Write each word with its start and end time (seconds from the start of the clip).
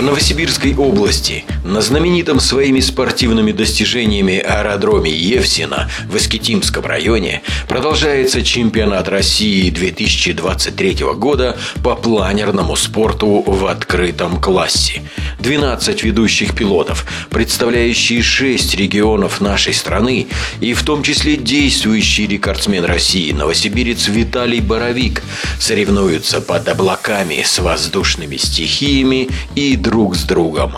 В 0.00 0.02
Новосибирской 0.02 0.74
области 0.74 1.44
на 1.62 1.82
знаменитом 1.82 2.40
своими 2.40 2.80
спортивными 2.80 3.52
достижениями 3.52 4.38
аэродроме 4.38 5.10
Евсина 5.10 5.90
в 6.08 6.16
Искитимском 6.16 6.86
районе 6.86 7.42
продолжается 7.68 8.42
чемпионат 8.42 9.08
России 9.08 9.68
2023 9.68 11.04
года 11.16 11.58
по 11.84 11.96
планерному 11.96 12.76
спорту 12.76 13.44
в 13.46 13.66
открытом 13.66 14.40
классе. 14.40 15.02
12 15.40 16.02
ведущих 16.02 16.54
пилотов, 16.54 17.04
представляющие 17.28 18.22
6 18.22 18.74
регионов 18.76 19.42
нашей 19.42 19.74
страны 19.74 20.28
и 20.60 20.72
в 20.72 20.82
том 20.82 21.02
числе 21.02 21.36
действующий 21.36 22.26
рекордсмен 22.26 22.86
России 22.86 23.32
новосибирец 23.32 24.08
Виталий 24.08 24.60
Боровик 24.60 25.22
соревнуются 25.58 26.40
под 26.40 26.68
облаками 26.68 27.42
с 27.44 27.58
воздушными 27.58 28.38
стихиями 28.38 29.28
и 29.54 29.76
друг 29.90 30.14
с 30.14 30.22
другом. 30.22 30.70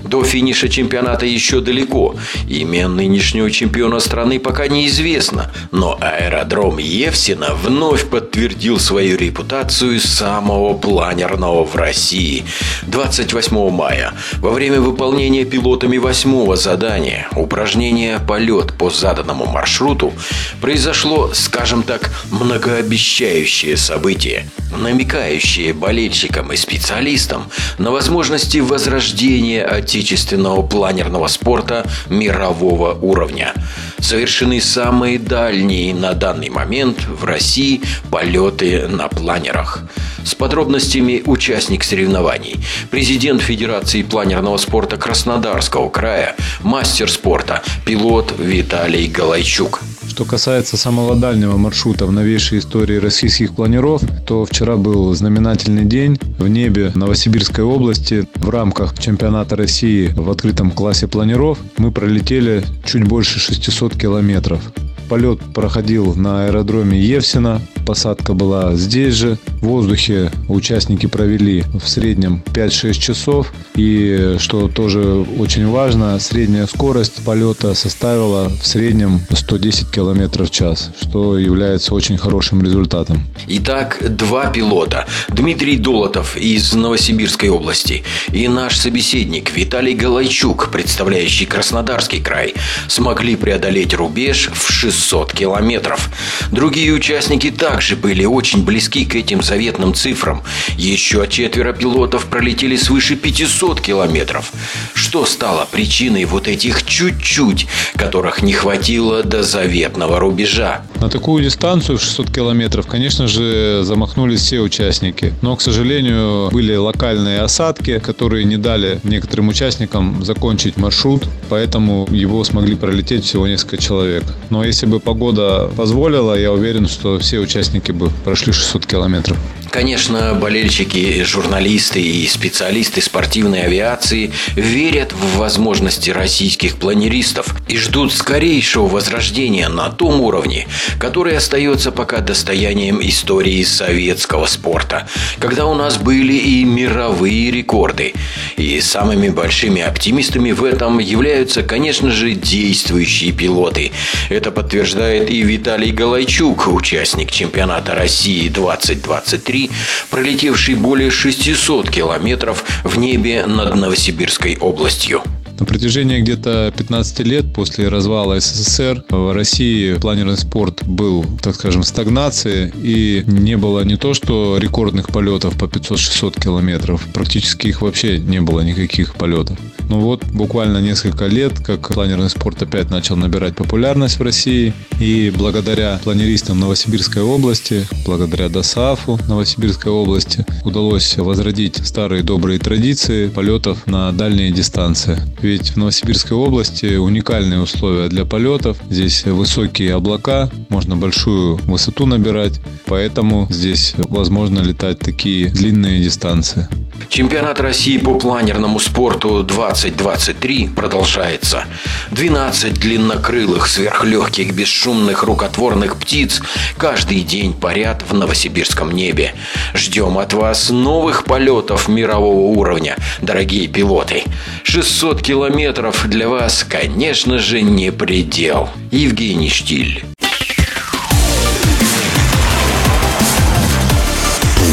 До 0.00 0.22
финиша 0.22 0.68
чемпионата 0.68 1.26
еще 1.26 1.60
далеко. 1.60 2.14
Имя 2.48 2.88
нынешнего 2.88 3.50
чемпиона 3.50 3.98
страны 4.00 4.38
пока 4.38 4.68
неизвестно, 4.68 5.50
но 5.72 5.98
аэродром 6.00 6.78
Евсина 6.78 7.54
вновь 7.54 8.08
подтвердил 8.08 8.78
свою 8.78 9.16
репутацию 9.16 10.00
самого 10.00 10.74
планерного 10.74 11.64
в 11.64 11.74
России. 11.74 12.44
28 12.86 13.70
мая, 13.70 14.12
во 14.38 14.50
время 14.50 14.80
выполнения 14.80 15.44
пилотами 15.44 15.98
восьмого 15.98 16.56
задания, 16.56 17.28
упражнения 17.34 18.20
«Полет 18.20 18.74
по 18.74 18.90
заданному 18.90 19.46
маршруту», 19.46 20.12
произошло, 20.60 21.30
скажем 21.34 21.82
так, 21.82 22.10
многообещающее 22.30 23.76
событие, 23.76 24.48
намекающее 24.76 25.72
болельщикам 25.72 26.52
и 26.52 26.56
специалистам 26.56 27.50
на 27.78 27.90
возможности 27.90 28.58
возрождения 28.58 29.64
отечественного 29.88 30.60
планерного 30.62 31.28
спорта 31.28 31.86
мирового 32.10 32.92
уровня. 32.92 33.54
Совершены 34.00 34.60
самые 34.60 35.18
дальние 35.18 35.94
на 35.94 36.14
данный 36.14 36.50
момент 36.50 37.04
в 37.06 37.24
России 37.24 37.82
полеты 38.10 38.88
на 38.88 39.08
планерах. 39.08 39.82
С 40.24 40.34
подробностями 40.34 41.22
участник 41.26 41.84
соревнований, 41.84 42.56
президент 42.90 43.42
Федерации 43.42 44.02
планерного 44.02 44.56
спорта 44.56 44.96
Краснодарского 44.96 45.88
края, 45.88 46.36
мастер 46.62 47.10
спорта, 47.10 47.62
пилот 47.84 48.34
Виталий 48.38 49.08
Галайчук. 49.08 49.80
Что 50.18 50.24
касается 50.24 50.76
самого 50.76 51.14
дальнего 51.14 51.56
маршрута 51.56 52.04
в 52.04 52.10
новейшей 52.10 52.58
истории 52.58 52.96
российских 52.96 53.54
планеров, 53.54 54.02
то 54.26 54.44
вчера 54.44 54.76
был 54.76 55.14
знаменательный 55.14 55.84
день. 55.84 56.18
В 56.38 56.48
небе 56.48 56.90
Новосибирской 56.96 57.62
области 57.62 58.26
в 58.34 58.48
рамках 58.50 58.98
чемпионата 58.98 59.54
России 59.54 60.08
в 60.08 60.28
открытом 60.28 60.72
классе 60.72 61.06
планеров 61.06 61.58
мы 61.76 61.92
пролетели 61.92 62.64
чуть 62.84 63.04
больше 63.04 63.38
600 63.38 63.87
километров. 63.96 64.72
Полет 65.08 65.40
проходил 65.54 66.14
на 66.14 66.46
аэродроме 66.46 67.00
Евсина. 67.00 67.62
Посадка 67.86 68.34
была 68.34 68.74
здесь 68.74 69.14
же. 69.14 69.38
В 69.60 69.66
воздухе 69.66 70.30
участники 70.48 71.06
провели 71.06 71.64
в 71.74 71.88
среднем 71.88 72.42
5-6 72.52 72.92
часов. 72.94 73.52
И 73.74 74.36
что 74.38 74.68
тоже 74.68 75.00
очень 75.38 75.68
важно, 75.68 76.18
средняя 76.18 76.66
скорость 76.66 77.24
полета 77.24 77.74
составила 77.74 78.48
в 78.48 78.66
среднем 78.66 79.20
110 79.30 79.90
км 79.90 80.44
в 80.44 80.50
час, 80.50 80.90
что 81.00 81.38
является 81.38 81.94
очень 81.94 82.18
хорошим 82.18 82.62
результатом. 82.62 83.22
Итак, 83.46 83.98
два 84.08 84.46
пилота. 84.46 85.06
Дмитрий 85.28 85.76
Долотов 85.76 86.36
из 86.36 86.72
Новосибирской 86.74 87.48
области 87.48 88.02
и 88.32 88.48
наш 88.48 88.76
собеседник 88.76 89.56
Виталий 89.56 89.94
Галайчук, 89.94 90.70
представляющий 90.70 91.46
Краснодарский 91.46 92.20
край, 92.20 92.54
смогли 92.88 93.36
преодолеть 93.36 93.94
рубеж 93.94 94.50
в 94.52 94.72
600 94.72 95.08
600 95.08 95.32
километров. 95.32 96.10
Другие 96.50 96.92
участники 96.92 97.50
также 97.50 97.96
были 97.96 98.24
очень 98.24 98.64
близки 98.64 99.04
к 99.04 99.14
этим 99.14 99.42
заветным 99.48 99.94
цифрам. 99.94 100.42
Еще 100.76 101.26
четверо 101.28 101.72
пилотов 101.72 102.26
пролетели 102.26 102.76
свыше 102.76 103.16
500 103.16 103.80
километров. 103.80 104.52
Что 104.94 105.24
стало 105.24 105.66
причиной 105.70 106.26
вот 106.26 106.48
этих 106.48 106.84
чуть-чуть, 106.84 107.66
которых 107.96 108.42
не 108.42 108.52
хватило 108.52 109.22
до 109.22 109.42
заветного 109.42 110.20
рубежа? 110.20 110.82
На 111.00 111.08
такую 111.08 111.44
дистанцию 111.44 111.98
в 111.98 112.02
600 112.02 112.30
километров, 112.32 112.88
конечно 112.88 113.28
же, 113.28 113.82
замахнулись 113.84 114.40
все 114.40 114.58
участники. 114.60 115.32
Но, 115.42 115.54
к 115.54 115.62
сожалению, 115.62 116.50
были 116.50 116.74
локальные 116.74 117.40
осадки, 117.40 118.00
которые 118.00 118.44
не 118.44 118.56
дали 118.56 118.98
некоторым 119.04 119.48
участникам 119.48 120.24
закончить 120.24 120.76
маршрут, 120.76 121.24
поэтому 121.48 122.08
его 122.10 122.42
смогли 122.42 122.74
пролететь 122.74 123.24
всего 123.24 123.46
несколько 123.46 123.76
человек. 123.76 124.24
Но 124.50 124.64
если 124.64 124.86
бы 124.86 124.98
погода 124.98 125.70
позволила, 125.76 126.36
я 126.36 126.52
уверен, 126.52 126.88
что 126.88 127.20
все 127.20 127.38
участники 127.38 127.92
бы 127.92 128.10
прошли 128.24 128.52
600 128.52 128.86
километров. 128.86 129.38
Конечно, 129.70 130.34
болельщики, 130.34 131.22
журналисты 131.24 132.00
и 132.00 132.26
специалисты 132.26 133.02
спортивной 133.02 133.62
авиации 133.62 134.32
верят 134.54 135.12
в 135.12 135.36
возможности 135.36 136.10
российских 136.10 136.76
планеристов 136.76 137.54
и 137.68 137.76
ждут 137.76 138.12
скорейшего 138.12 138.88
возрождения 138.88 139.68
на 139.68 139.90
том 139.90 140.20
уровне, 140.22 140.66
который 140.98 141.36
остается 141.36 141.92
пока 141.92 142.20
достоянием 142.20 143.00
истории 143.02 143.62
советского 143.64 144.46
спорта, 144.46 145.08
когда 145.38 145.66
у 145.66 145.74
нас 145.74 145.98
были 145.98 146.34
и 146.34 146.64
мировые 146.64 147.50
рекорды. 147.50 148.14
И 148.56 148.80
самыми 148.80 149.28
большими 149.28 149.82
оптимистами 149.82 150.52
в 150.52 150.64
этом 150.64 150.98
являются, 150.98 151.62
конечно 151.62 152.10
же, 152.10 152.32
действующие 152.32 153.32
пилоты. 153.32 153.92
Это 154.30 154.50
подтверждает 154.50 155.30
и 155.30 155.42
Виталий 155.42 155.90
Галайчук, 155.90 156.68
участник 156.68 157.30
чемпионата 157.30 157.94
России 157.94 158.48
2023 158.48 159.48
3, 159.48 159.70
пролетевший 160.10 160.74
более 160.74 161.10
600 161.10 161.90
километров 161.90 162.64
в 162.84 162.98
небе 162.98 163.46
над 163.46 163.74
Новосибирской 163.74 164.56
областью. 164.60 165.22
На 165.58 165.66
протяжении 165.66 166.20
где-то 166.20 166.72
15 166.76 167.20
лет 167.20 167.52
после 167.52 167.88
развала 167.88 168.38
СССР 168.38 169.04
в 169.10 169.32
России 169.32 169.94
планерный 169.94 170.36
спорт 170.36 170.86
был, 170.86 171.24
так 171.42 171.56
скажем, 171.56 171.82
в 171.82 171.86
стагнации 171.86 172.72
и 172.76 173.24
не 173.26 173.56
было 173.56 173.84
не 173.84 173.96
то 173.96 174.14
что 174.14 174.58
рекордных 174.58 175.08
полетов 175.08 175.56
по 175.58 175.64
500-600 175.64 176.40
километров, 176.40 177.06
практически 177.12 177.68
их 177.68 177.82
вообще 177.82 178.18
не 178.18 178.40
было 178.40 178.60
никаких 178.60 179.14
полетов. 179.14 179.58
Ну 179.88 180.00
вот, 180.00 180.24
буквально 180.26 180.78
несколько 180.78 181.26
лет, 181.26 181.58
как 181.60 181.88
планерный 181.88 182.28
спорт 182.28 182.62
опять 182.62 182.90
начал 182.90 183.16
набирать 183.16 183.56
популярность 183.56 184.18
в 184.18 184.22
России. 184.22 184.74
И 185.00 185.32
благодаря 185.34 185.98
планеристам 186.04 186.60
Новосибирской 186.60 187.22
области, 187.22 187.86
благодаря 188.04 188.48
ДОСАФу 188.50 189.18
Новосибирской 189.28 189.90
области, 189.90 190.44
удалось 190.64 191.16
возродить 191.16 191.76
старые 191.86 192.22
добрые 192.22 192.58
традиции 192.58 193.28
полетов 193.28 193.86
на 193.86 194.12
дальние 194.12 194.50
дистанции. 194.50 195.18
Ведь 195.48 195.70
в 195.70 195.76
Новосибирской 195.78 196.36
области 196.36 196.96
уникальные 196.96 197.62
условия 197.62 198.08
для 198.08 198.26
полетов. 198.26 198.76
Здесь 198.90 199.24
высокие 199.24 199.94
облака, 199.94 200.50
можно 200.68 200.94
большую 200.94 201.56
высоту 201.64 202.04
набирать, 202.04 202.60
поэтому 202.84 203.46
здесь 203.48 203.94
возможно 203.96 204.58
летать 204.60 204.98
такие 204.98 205.48
длинные 205.48 206.02
дистанции. 206.02 206.68
Чемпионат 207.08 207.58
России 207.60 207.96
по 207.96 208.14
планерному 208.14 208.78
спорту 208.78 209.42
2023 209.42 210.68
продолжается. 210.68 211.64
12 212.10 212.74
длиннокрылых, 212.74 213.66
сверхлегких, 213.66 214.52
бесшумных, 214.52 215.22
рукотворных 215.22 215.96
птиц 215.96 216.42
каждый 216.76 217.22
день 217.22 217.54
парят 217.54 218.04
в 218.08 218.14
новосибирском 218.14 218.90
небе. 218.90 219.34
Ждем 219.74 220.18
от 220.18 220.34
вас 220.34 220.70
новых 220.70 221.24
полетов 221.24 221.88
мирового 221.88 222.58
уровня, 222.58 222.96
дорогие 223.22 223.68
пилоты. 223.68 224.24
600 224.64 225.22
километров 225.22 226.06
для 226.08 226.28
вас, 226.28 226.64
конечно 226.68 227.38
же, 227.38 227.62
не 227.62 227.90
предел. 227.90 228.68
Евгений 228.90 229.50
Штиль. 229.50 230.04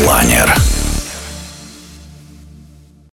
Планер. 0.03 0.74